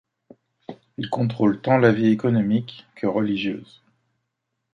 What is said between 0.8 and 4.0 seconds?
Il contrôle tant la vie économique, que religieuse.